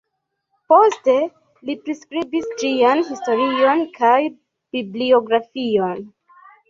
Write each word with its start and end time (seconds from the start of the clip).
Poste 0.71 1.13
li 1.69 1.75
priskribis 1.83 2.49
ĝian 2.63 3.03
historion 3.11 3.87
kaj 3.99 4.17
bibliografion. 4.77 6.05